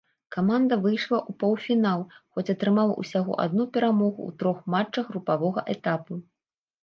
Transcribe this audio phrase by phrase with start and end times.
[0.35, 1.99] Каманда выйшла ў паўфінал,
[2.37, 6.13] хоць атрымала ўсяго адну перамогу ў трох матчах групавога этапу.